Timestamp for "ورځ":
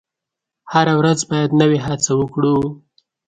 0.99-1.19